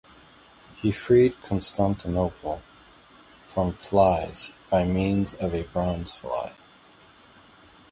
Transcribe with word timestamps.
He 0.77 0.91
freed 0.91 1.39
Constantinople 1.43 2.63
from 3.45 3.73
flies 3.73 4.49
by 4.67 4.83
means 4.83 5.35
of 5.35 5.53
a 5.53 5.61
bronze 5.65 6.11
fly. 6.17 6.53